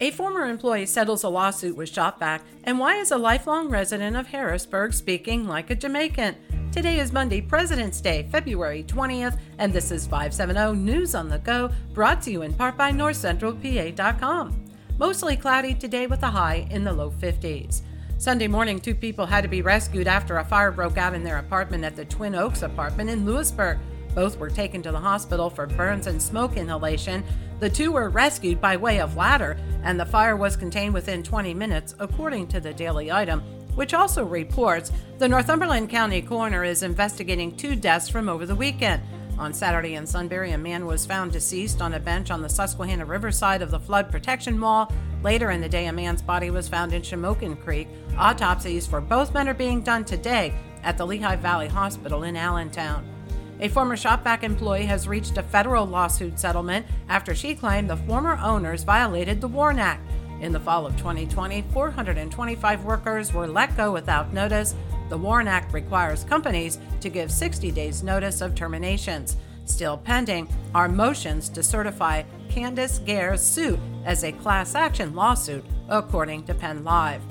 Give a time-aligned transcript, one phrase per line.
[0.00, 4.16] A former employee settles a lawsuit with Shop Vac, and why is a lifelong resident
[4.16, 6.36] of Harrisburg speaking like a Jamaican?
[6.70, 11.72] Today is Monday, President's Day, February 20th, and this is 570 News on the Go,
[11.94, 14.64] brought to you in part by NorthCentralPA.com.
[14.98, 17.82] Mostly cloudy today with a high in the low 50s.
[18.18, 21.38] Sunday morning, two people had to be rescued after a fire broke out in their
[21.38, 23.78] apartment at the Twin Oaks apartment in Lewisburg.
[24.18, 27.22] Both were taken to the hospital for burns and smoke inhalation.
[27.60, 31.54] The two were rescued by way of ladder, and the fire was contained within 20
[31.54, 33.42] minutes, according to the Daily Item,
[33.76, 39.04] which also reports the Northumberland County coroner is investigating two deaths from over the weekend.
[39.38, 43.04] On Saturday in Sunbury, a man was found deceased on a bench on the Susquehanna
[43.04, 44.92] Riverside of the flood protection wall.
[45.22, 47.86] Later in the day, a man's body was found in Shamokin Creek.
[48.16, 53.17] Autopsies for both men are being done today at the Lehigh Valley Hospital in Allentown.
[53.60, 58.38] A former Shopvac employee has reached a federal lawsuit settlement after she claimed the former
[58.42, 60.08] owners violated the WARN Act.
[60.40, 64.76] In the fall of 2020, 425 workers were let go without notice.
[65.08, 69.36] The WARN Act requires companies to give 60 days notice of terminations.
[69.64, 76.44] Still pending are motions to certify Candice Gare's suit as a class action lawsuit, according
[76.44, 77.22] to Penn Live.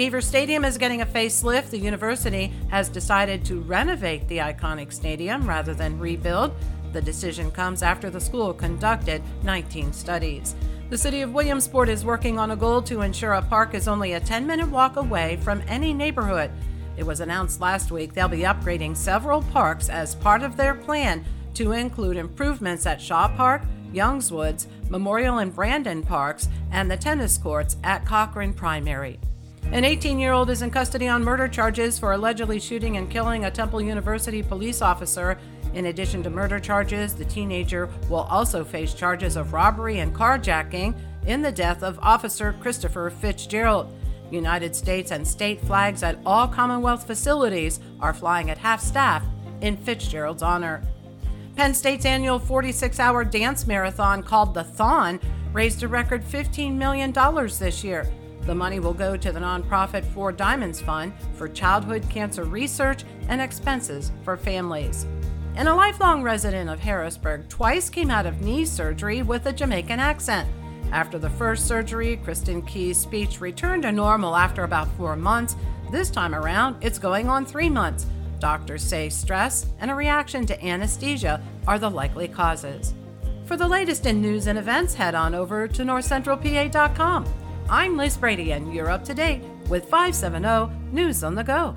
[0.00, 1.68] Beaver Stadium is getting a facelift.
[1.68, 6.54] The university has decided to renovate the iconic stadium rather than rebuild.
[6.94, 10.54] The decision comes after the school conducted 19 studies.
[10.88, 14.14] The city of Williamsport is working on a goal to ensure a park is only
[14.14, 16.50] a 10 minute walk away from any neighborhood.
[16.96, 21.26] It was announced last week they'll be upgrading several parks as part of their plan
[21.56, 27.36] to include improvements at Shaw Park, Youngs Woods, Memorial and Brandon Parks, and the tennis
[27.36, 29.20] courts at Cochran Primary.
[29.72, 33.44] An 18 year old is in custody on murder charges for allegedly shooting and killing
[33.44, 35.38] a Temple University police officer.
[35.74, 40.98] In addition to murder charges, the teenager will also face charges of robbery and carjacking
[41.26, 43.94] in the death of Officer Christopher Fitzgerald.
[44.32, 49.24] United States and state flags at all Commonwealth facilities are flying at half staff
[49.60, 50.82] in Fitzgerald's honor.
[51.56, 55.20] Penn State's annual 46 hour dance marathon called the Thon
[55.52, 58.10] raised a record $15 million this year.
[58.46, 63.40] The money will go to the nonprofit Four Diamonds Fund for childhood cancer research and
[63.40, 65.06] expenses for families.
[65.56, 70.00] And a lifelong resident of Harrisburg twice came out of knee surgery with a Jamaican
[70.00, 70.48] accent.
[70.92, 75.56] After the first surgery, Kristen Key's speech returned to normal after about four months.
[75.90, 78.06] This time around, it's going on three months.
[78.38, 82.94] Doctors say stress and a reaction to anesthesia are the likely causes.
[83.44, 87.26] For the latest in news and events, head on over to northcentralpa.com.
[87.72, 91.76] I'm Liz Brady, and you're up to date with 570 News on the Go.